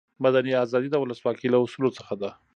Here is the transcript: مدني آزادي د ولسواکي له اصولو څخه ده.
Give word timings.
مدني 0.23 0.51
آزادي 0.63 0.87
د 0.91 0.95
ولسواکي 0.99 1.47
له 1.51 1.57
اصولو 1.63 1.95
څخه 1.97 2.13
ده. 2.21 2.29